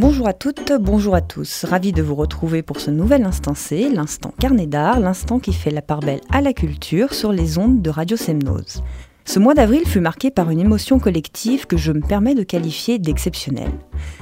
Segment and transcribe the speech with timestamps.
[0.00, 1.66] Bonjour à toutes, bonjour à tous.
[1.66, 5.70] Ravi de vous retrouver pour ce nouvel instant C, l'instant carnet d'art, l'instant qui fait
[5.70, 8.82] la part belle à la culture sur les ondes de Radio Semnose.
[9.26, 12.98] Ce mois d'avril fut marqué par une émotion collective que je me permets de qualifier
[12.98, 13.74] d'exceptionnelle.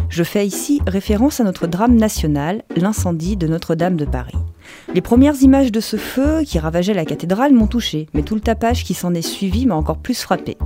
[0.08, 4.34] Je fais ici référence à notre drame national, l'incendie de Notre-Dame de Paris.
[4.92, 8.40] Les premières images de ce feu qui ravageait la cathédrale m'ont touché, mais tout le
[8.40, 10.56] tapage qui s'en est suivi m'a encore plus frappé.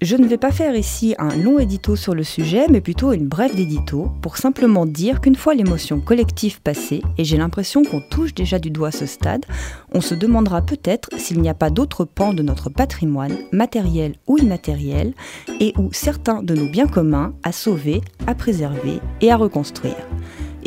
[0.00, 3.26] Je ne vais pas faire ici un long édito sur le sujet, mais plutôt une
[3.26, 8.32] brève d'édito, pour simplement dire qu'une fois l'émotion collective passée, et j'ai l'impression qu'on touche
[8.32, 9.44] déjà du doigt ce stade,
[9.92, 14.38] on se demandera peut-être s'il n'y a pas d'autres pans de notre patrimoine, matériel ou
[14.38, 15.14] immatériel,
[15.58, 19.96] et où certains de nos biens communs à sauver, à préserver et à reconstruire.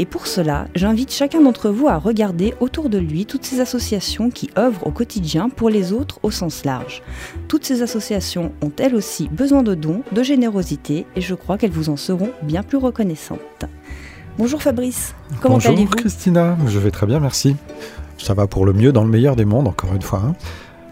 [0.02, 4.32] Et pour cela, j'invite chacun d'entre vous à regarder autour de lui toutes ces associations
[4.32, 7.04] qui œuvrent au quotidien pour les autres au sens large.
[7.48, 11.70] Toutes ces associations ont elles aussi besoin de dons, de générosité, et je crois qu'elles
[11.70, 13.66] vous en seront bien plus reconnaissantes.
[14.40, 15.84] Bonjour Fabrice, comment allez-vous?
[15.84, 17.56] Bonjour Christina, je vais très bien, merci.
[18.18, 20.24] Ça va pour le mieux dans le meilleur des mondes, encore une fois.
[20.26, 20.36] Hein.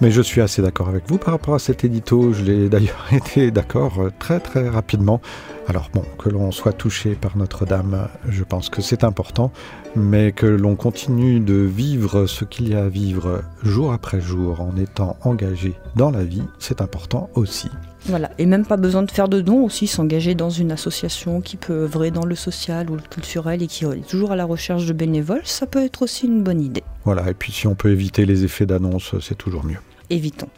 [0.01, 2.31] Mais je suis assez d'accord avec vous par rapport à cet édito.
[2.31, 5.19] Je l'ai d'ailleurs été d'accord euh, très très rapidement.
[5.67, 9.51] Alors bon, que l'on soit touché par Notre-Dame, je pense que c'est important,
[9.95, 14.61] mais que l'on continue de vivre ce qu'il y a à vivre jour après jour
[14.61, 17.69] en étant engagé dans la vie, c'est important aussi.
[18.05, 21.57] Voilà, et même pas besoin de faire de dons aussi, s'engager dans une association qui
[21.57, 24.85] peut œuvrer dans le social ou le culturel et qui est toujours à la recherche
[24.85, 26.83] de bénévoles, ça peut être aussi une bonne idée.
[27.03, 29.77] Voilà, et puis si on peut éviter les effets d'annonce, c'est toujours mieux.
[30.09, 30.49] Évitons.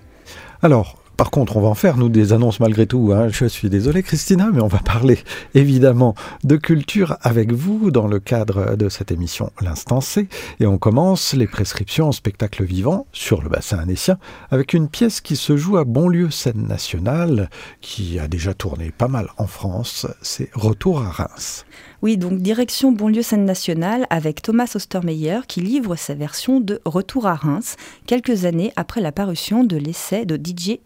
[0.62, 3.12] Alors, par contre, on va en faire, nous, des annonces malgré tout.
[3.14, 3.28] Hein.
[3.30, 5.20] Je suis désolé, Christina, mais on va parler
[5.54, 10.28] évidemment de culture avec vous dans le cadre de cette émission L'Instant C.
[10.60, 14.18] Et on commence les prescriptions en spectacle vivant sur le bassin annécien
[14.50, 19.08] avec une pièce qui se joue à Bonlieu Scène Nationale, qui a déjà tourné pas
[19.08, 20.08] mal en France.
[20.24, 21.66] C'est Retour à Reims.
[22.02, 27.28] Oui, donc direction Bonlieu Scène Nationale avec Thomas Ostermeyer qui livre sa version de Retour
[27.28, 27.76] à Reims,
[28.08, 30.80] quelques années après la parution de l'essai de DJ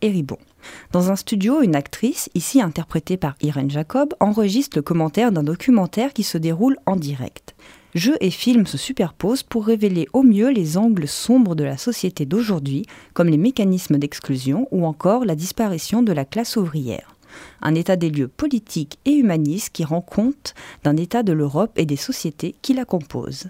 [0.91, 6.13] Dans un studio, une actrice, ici interprétée par Irène Jacob, enregistre le commentaire d'un documentaire
[6.13, 7.55] qui se déroule en direct.
[7.93, 12.25] Jeux et films se superposent pour révéler au mieux les angles sombres de la société
[12.25, 17.15] d'aujourd'hui, comme les mécanismes d'exclusion ou encore la disparition de la classe ouvrière
[17.61, 20.53] un état des lieux politique et humaniste qui rend compte
[20.83, 23.47] d'un état de l'Europe et des sociétés qui la composent.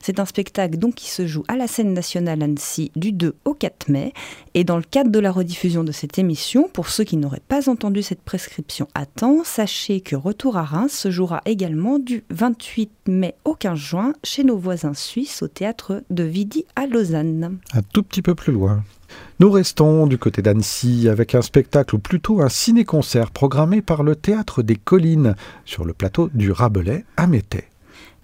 [0.00, 3.54] C'est un spectacle donc qui se joue à la scène nationale Annecy du 2 au
[3.54, 4.12] 4 mai.
[4.54, 7.68] Et dans le cadre de la rediffusion de cette émission, pour ceux qui n'auraient pas
[7.68, 12.90] entendu cette prescription à temps, sachez que Retour à Reims se jouera également du 28
[13.08, 17.58] mai au 15 juin chez nos voisins suisses au théâtre de Vidi à Lausanne.
[17.72, 18.82] Un tout petit peu plus loin.
[19.40, 24.16] Nous restons du côté d'Annecy avec un spectacle ou plutôt un ciné-concert programmé par le
[24.16, 25.34] Théâtre des Collines
[25.64, 27.68] sur le plateau du Rabelais à Métais.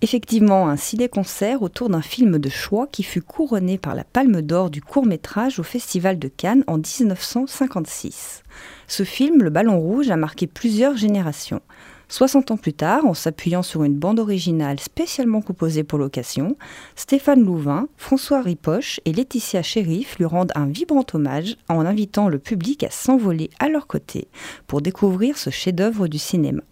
[0.03, 4.69] Effectivement, un ciné-concert autour d'un film de choix qui fut couronné par la Palme d'Or
[4.69, 8.43] du court-métrage au Festival de Cannes en 1956.
[8.87, 11.62] Ce film, Le Ballon Rouge, a marqué plusieurs générations.
[12.09, 16.56] 60 ans plus tard, en s'appuyant sur une bande originale spécialement composée pour l'occasion,
[16.97, 22.38] Stéphane Louvain, François Ripoche et Laetitia Sheriff lui rendent un vibrant hommage en invitant le
[22.38, 24.28] public à s'envoler à leur côté
[24.66, 26.62] pour découvrir ce chef-d'œuvre du cinéma.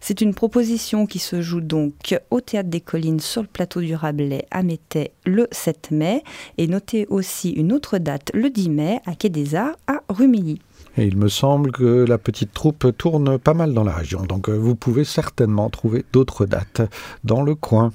[0.00, 3.94] C'est une proposition qui se joue donc au Théâtre des Collines sur le plateau du
[3.94, 6.22] Rabelais à Métais le 7 mai
[6.58, 10.60] et notez aussi une autre date le 10 mai à Quai à Rumilly.
[10.98, 14.48] Et il me semble que la petite troupe tourne pas mal dans la région, donc
[14.48, 16.80] euh, vous pouvez certainement trouver d'autres dates
[17.22, 17.92] dans le coin.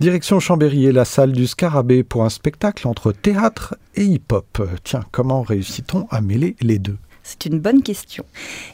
[0.00, 4.68] Direction Chambéry et la salle du Scarabée pour un spectacle entre théâtre et hip-hop.
[4.84, 6.98] Tiens, comment réussit-on à mêler les deux?
[7.22, 8.24] C'est une bonne question.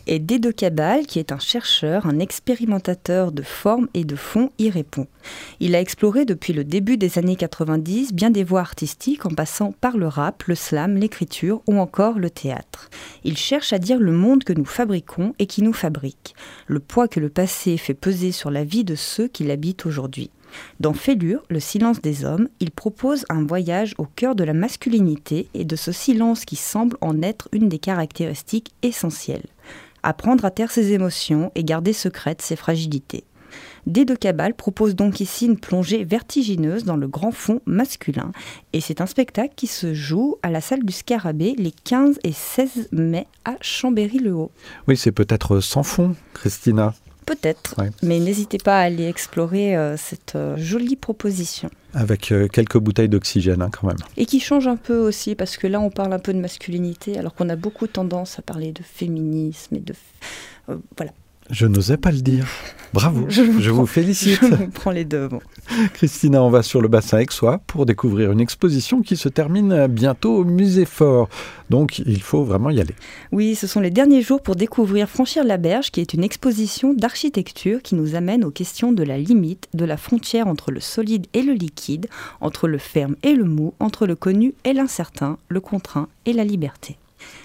[0.06, 5.06] Et Dedo qui est un chercheur, un expérimentateur de forme et de fond, y répond.
[5.60, 9.72] Il a exploré depuis le début des années 90 bien des voies artistiques en passant
[9.72, 12.90] par le rap, le slam, l'écriture ou encore le théâtre.
[13.24, 16.34] Il cherche à dire le monde que nous fabriquons et qui nous fabrique,
[16.66, 20.30] le poids que le passé fait peser sur la vie de ceux qui l'habitent aujourd'hui.
[20.80, 25.48] Dans Fêlure, le silence des hommes, il propose un voyage au cœur de la masculinité
[25.54, 29.46] et de ce silence qui semble en être une des caractéristiques essentielles.
[30.02, 33.24] Apprendre à taire ses émotions et garder secrètes ses fragilités.
[33.86, 38.32] D de Cabal propose donc ici une plongée vertigineuse dans le grand fond masculin.
[38.72, 42.32] Et c'est un spectacle qui se joue à la salle du Scarabée les 15 et
[42.32, 44.50] 16 mai à Chambéry-le-Haut.
[44.86, 46.94] Oui, c'est peut-être sans fond, Christina.
[47.28, 51.68] Peut-être, mais n'hésitez pas à aller explorer euh, cette euh, jolie proposition.
[51.92, 53.98] Avec euh, quelques bouteilles d'oxygène hein, quand même.
[54.16, 57.18] Et qui change un peu aussi, parce que là on parle un peu de masculinité,
[57.18, 59.92] alors qu'on a beaucoup tendance à parler de féminisme et de...
[60.96, 61.12] voilà.
[61.50, 62.46] Je n'osais pas le dire.
[62.92, 64.40] Bravo, je, vous, félicite.
[64.42, 65.28] Je prends les deux.
[65.94, 70.36] Christina, on va sur le bassin aixois pour découvrir une exposition qui se termine bientôt
[70.36, 71.28] au musée Fort.
[71.70, 72.94] Donc il faut vraiment y aller.
[73.32, 76.94] Oui, ce sont les derniers jours pour découvrir Franchir la Berge, qui est une exposition
[76.94, 81.26] d'architecture qui nous amène aux questions de la limite, de la frontière entre le solide
[81.34, 82.08] et le liquide,
[82.40, 86.44] entre le ferme et le mou, entre le connu et l'incertain, le contraint et la
[86.44, 86.96] liberté.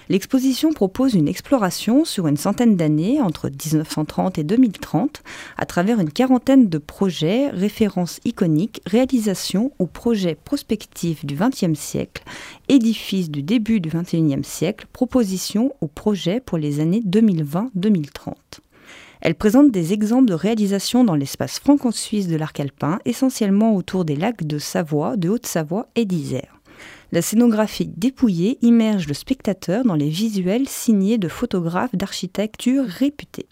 [0.08, 5.22] L'exposition propose une exploration sur une centaine d'années, entre 1930 et 2030,
[5.56, 12.22] à travers une quarantaine de projets, références iconiques, réalisations ou projets prospectifs du XXe siècle,
[12.68, 18.34] édifices du début du XXIe siècle, propositions ou projets pour les années 2020-2030.
[19.24, 24.16] Elle présente des exemples de réalisations dans l'espace franco-suisse de l'arc alpin, essentiellement autour des
[24.16, 26.60] lacs de Savoie, de Haute-Savoie et d'Isère.
[27.14, 33.46] La scénographie dépouillée immerge le spectateur dans les visuels signés de photographes d'architecture réputés.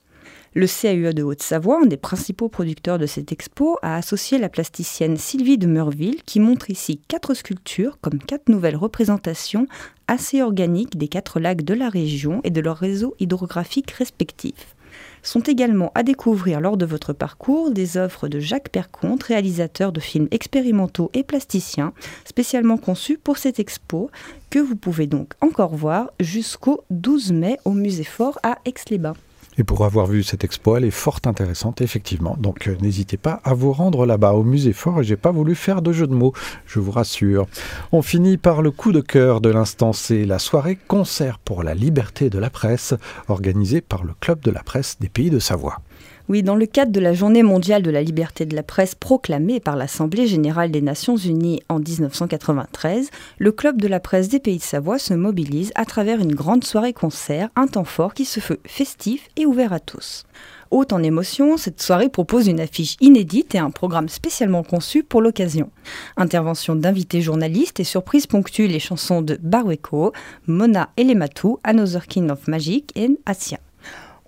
[0.55, 5.17] Le CAUE de Haute-Savoie, un des principaux producteurs de cette expo, a associé la plasticienne
[5.17, 9.69] Sylvie de Meurville qui montre ici quatre sculptures comme quatre nouvelles représentations
[10.09, 14.75] assez organiques des quatre lacs de la région et de leurs réseaux hydrographiques respectifs
[15.23, 20.01] sont également à découvrir lors de votre parcours des œuvres de Jacques Perconte, réalisateur de
[20.01, 21.93] films expérimentaux et plasticiens,
[22.25, 24.11] spécialement conçus pour cette expo,
[24.51, 29.17] que vous pouvez donc encore voir jusqu'au 12 mai au Musée Fort à Aix-les-Bains.
[29.59, 32.37] Et pour avoir vu cette expo, elle est fort intéressante, effectivement.
[32.41, 35.01] Donc euh, n'hésitez pas à vous rendre là-bas au musée fort.
[35.01, 36.33] Et j'ai pas voulu faire de jeu de mots,
[36.67, 37.47] je vous rassure.
[37.93, 41.75] On finit par le coup de cœur de l'instant, c'est la soirée concert pour la
[41.75, 42.95] liberté de la presse,
[43.29, 45.81] organisée par le Club de la presse des Pays de Savoie.
[46.29, 49.59] Oui, dans le cadre de la Journée mondiale de la liberté de la presse proclamée
[49.59, 54.59] par l'Assemblée générale des Nations unies en 1993, le Club de la presse des Pays
[54.59, 58.61] de Savoie se mobilise à travers une grande soirée-concert, un temps fort qui se fait
[58.65, 60.25] festif et ouvert à tous.
[60.71, 65.21] Haute en émotion, cette soirée propose une affiche inédite et un programme spécialement conçu pour
[65.23, 65.71] l'occasion.
[66.17, 70.13] Intervention d'invités journalistes et surprises ponctuent les chansons de Barweko,
[70.47, 73.59] Mona Elematou, Another King of Magic et Asia.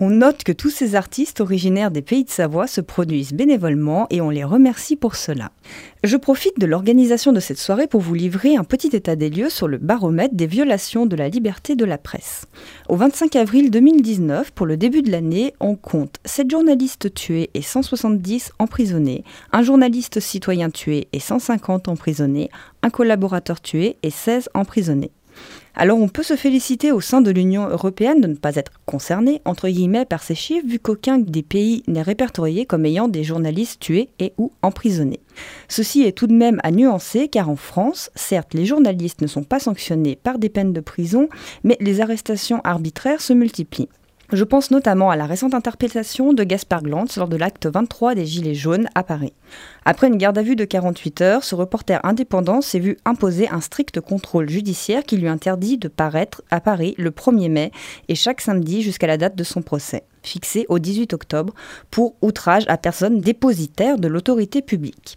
[0.01, 4.21] On note que tous ces artistes originaires des pays de Savoie se produisent bénévolement et
[4.21, 5.53] on les remercie pour cela.
[6.03, 9.51] Je profite de l'organisation de cette soirée pour vous livrer un petit état des lieux
[9.51, 12.47] sur le baromètre des violations de la liberté de la presse.
[12.89, 17.63] Au 25 avril 2019, pour le début de l'année, on compte 7 journalistes tués et
[17.63, 22.51] 170 emprisonnés, un journaliste citoyen tué et 150 emprisonnés,
[22.83, 25.13] un collaborateur tué et 16 emprisonnés.
[25.77, 29.43] Alors on peut se féliciter au sein de l'Union européenne de ne pas être concerné,
[29.45, 33.81] entre guillemets, par ces chiffres, vu qu'aucun des pays n'est répertorié comme ayant des journalistes
[33.81, 35.19] tués et ou emprisonnés.
[35.69, 39.43] Ceci est tout de même à nuancer, car en France, certes, les journalistes ne sont
[39.43, 41.29] pas sanctionnés par des peines de prison,
[41.65, 43.89] mais les arrestations arbitraires se multiplient.
[44.35, 48.27] Je pense notamment à la récente interpellation de Gaspard Glantz lors de l'acte 23 des
[48.27, 49.33] Gilets jaunes à Paris.
[49.85, 53.61] Après une garde à vue de 48 heures, ce reporter indépendant s'est vu imposer un
[53.61, 57.71] strict contrôle judiciaire qui lui interdit de paraître à Paris le 1er mai
[58.09, 61.55] et chaque samedi jusqu'à la date de son procès, fixé au 18 octobre,
[61.93, 65.17] pour outrage à personne dépositaire de l'autorité publique.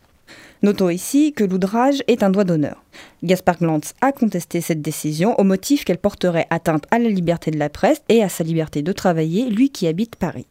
[0.64, 2.84] Notons ici que l'oudrage est un droit d'honneur.
[3.24, 7.60] Gaspard Glantz a contesté cette décision au motif qu'elle porterait atteinte à la liberté de
[7.60, 10.48] la presse et à sa liberté de travailler, lui qui habite Paris.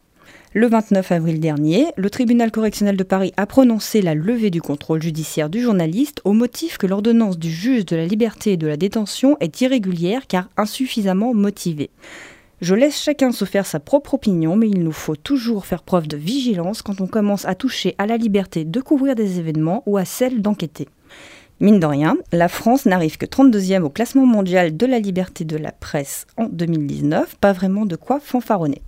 [0.53, 5.01] Le 29 avril dernier, le tribunal correctionnel de Paris a prononcé la levée du contrôle
[5.01, 8.77] judiciaire du journaliste au motif que l'ordonnance du juge de la liberté et de la
[8.77, 11.89] détention est irrégulière car insuffisamment motivée.
[12.59, 16.07] Je laisse chacun se faire sa propre opinion, mais il nous faut toujours faire preuve
[16.07, 19.97] de vigilance quand on commence à toucher à la liberté de couvrir des événements ou
[19.97, 20.89] à celle d'enquêter.
[21.59, 25.55] Mine de rien, la France n'arrive que 32e au classement mondial de la liberté de
[25.55, 28.81] la presse en 2019, pas vraiment de quoi fanfaronner.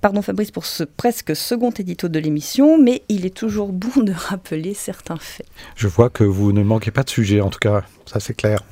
[0.00, 4.12] Pardon Fabrice pour ce presque second édito de l'émission, mais il est toujours bon de
[4.12, 5.46] rappeler certains faits.
[5.74, 8.62] Je vois que vous ne manquez pas de sujet, en tout cas, ça c'est clair.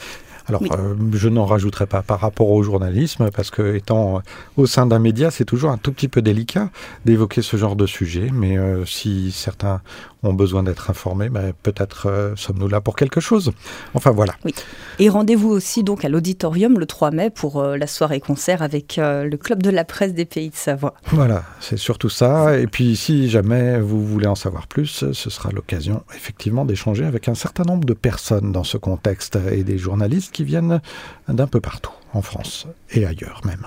[0.51, 4.21] Alors, euh, je n'en rajouterai pas par rapport au journalisme, parce que étant euh,
[4.57, 6.71] au sein d'un média, c'est toujours un tout petit peu délicat
[7.05, 8.31] d'évoquer ce genre de sujet.
[8.33, 9.81] Mais euh, si certains
[10.23, 13.53] ont besoin d'être informés, ben, peut-être sommes-nous là pour quelque chose.
[13.95, 14.35] Enfin, voilà.
[14.45, 14.55] Oui.
[14.99, 19.35] Et rendez-vous aussi donc à l'auditorium le 3 mai pour la soirée concert avec le
[19.37, 20.93] Club de la presse des Pays de Savoie.
[21.07, 22.59] Voilà, c'est surtout ça.
[22.59, 27.29] Et puis, si jamais vous voulez en savoir plus, ce sera l'occasion effectivement d'échanger avec
[27.29, 30.81] un certain nombre de personnes dans ce contexte et des journalistes qui qui viennent
[31.29, 33.67] d'un peu partout, en France et ailleurs même.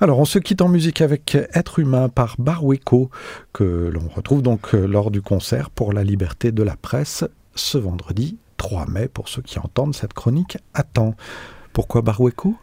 [0.00, 3.08] Alors on se quitte en musique avec Être humain par Barweko,
[3.52, 7.78] que l'on retrouve donc euh, lors du concert pour la liberté de la presse ce
[7.78, 11.14] vendredi 3 mai pour ceux qui entendent cette chronique à temps.
[11.72, 12.56] Pourquoi Barweko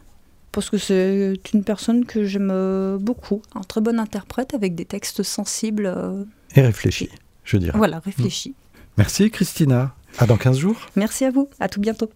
[0.52, 4.86] parce que c'est une personne que j'aime euh, beaucoup, un très bon interprète avec des
[4.86, 5.84] textes sensibles.
[5.84, 7.10] Euh, et réfléchis,
[7.44, 7.76] je dirais.
[7.76, 8.54] Voilà, réfléchis.
[8.96, 9.94] Merci Christina.
[10.18, 10.76] À dans 15 jours.
[10.96, 11.50] Merci à vous.
[11.60, 12.10] À tout bientôt.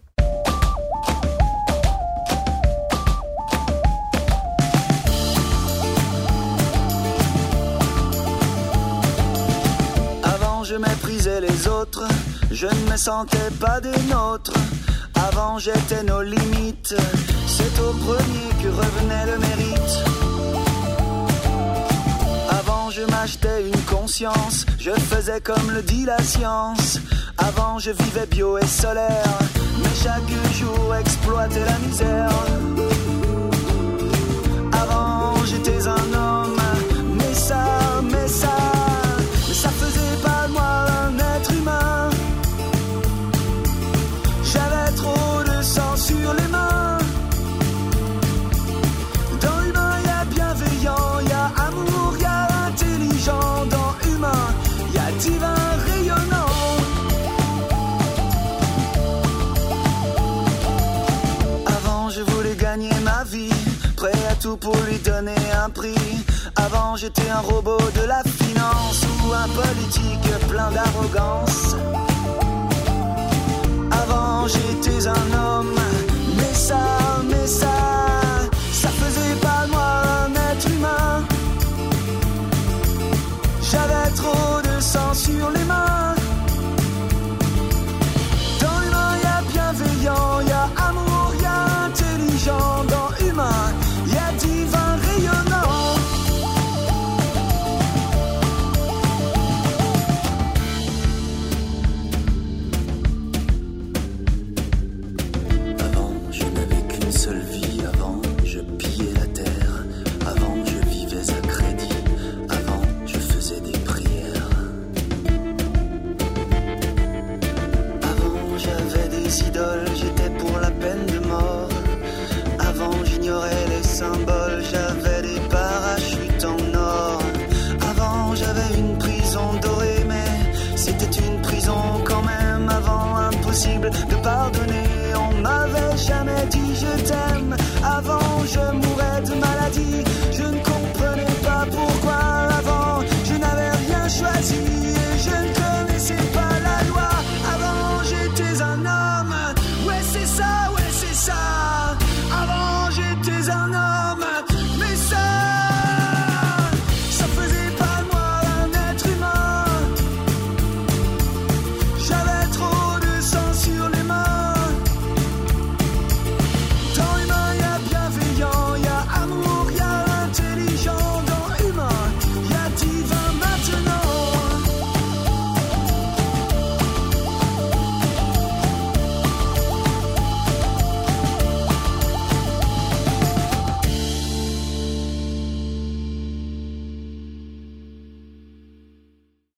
[12.53, 14.53] Je ne me sentais pas des nôtres,
[15.15, 16.93] avant j'étais nos limites.
[17.47, 19.97] C'est au premier que revenait le mérite.
[22.49, 26.99] Avant je m'achetais une conscience, je faisais comme le dit la science.
[27.37, 29.39] Avant je vivais bio et solaire,
[29.79, 30.29] mais chaque
[30.59, 32.29] jour exploitait la misère.
[34.73, 36.40] Avant j'étais un homme
[64.57, 65.95] pour lui donner un prix.
[66.55, 71.75] Avant j'étais un robot de la finance ou un politique plein d'arrogance.
[73.91, 75.75] Avant j'étais un homme,
[76.37, 77.00] mais ça